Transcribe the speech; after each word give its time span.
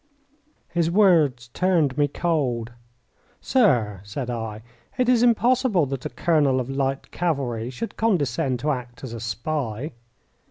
His 0.69 0.89
words 0.89 1.49
turned 1.49 1.95
me 1.95 2.07
cold. 2.07 2.71
"Sir," 3.39 4.01
said 4.03 4.31
I, 4.31 4.63
"it 4.97 5.07
is 5.07 5.21
impossible 5.21 5.85
that 5.85 6.07
a 6.07 6.09
colonel 6.09 6.59
of 6.59 6.71
light 6.71 7.11
cavalry 7.11 7.69
should 7.69 7.97
condescend 7.97 8.57
to 8.61 8.71
act 8.71 9.03
as 9.03 9.13
a 9.13 9.19
spy." 9.19 9.91